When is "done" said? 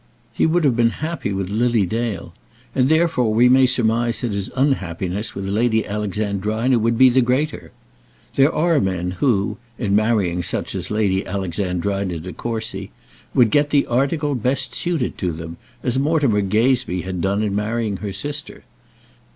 17.21-17.43